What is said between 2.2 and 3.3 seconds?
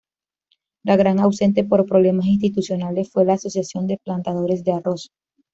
institucionales, fue